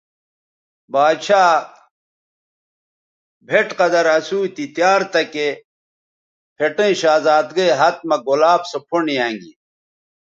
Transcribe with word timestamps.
باڇھا 0.91 1.43
بھئٹ 3.47 3.67
قدر 3.79 4.05
اسو 4.17 4.39
تی 4.55 4.65
تیار 4.75 5.01
تکے 5.13 5.49
پھٹیئں 6.57 6.95
شہزادگئ 7.01 7.69
ھت 7.79 7.97
مہ 8.07 8.17
گلاب 8.27 8.61
سو 8.69 8.79
پھنڈ 8.87 9.07
یانگی 9.17 9.51